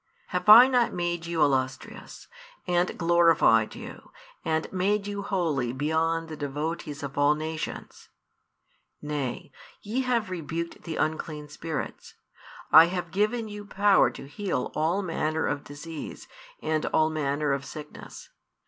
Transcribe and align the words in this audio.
Have 0.29 0.49
I 0.49 0.67
not 0.67 0.93
made 0.95 1.27
you 1.27 1.43
illustrious, 1.43 2.27
and 2.65 2.97
glorified 2.97 3.75
you, 3.75 4.09
and 4.43 4.67
made 4.73 5.05
you 5.05 5.21
holy 5.21 5.73
beyond 5.73 6.27
the 6.27 6.35
devotees 6.35 7.03
of 7.03 7.19
all 7.19 7.35
nations? 7.35 8.09
Nay, 8.99 9.51
ye 9.83 10.01
have 10.01 10.31
rebuked 10.31 10.85
the 10.85 10.95
unclean 10.95 11.49
spirits; 11.49 12.15
I 12.71 12.85
have 12.87 13.11
given 13.11 13.47
you 13.47 13.63
power 13.63 14.09
to 14.09 14.27
heal 14.27 14.71
all 14.73 15.03
manner 15.03 15.45
of 15.45 15.63
disease, 15.63 16.27
and 16.63 16.87
all 16.87 17.11
manner 17.11 17.51
of 17.53 17.63
sickness. 17.63 18.29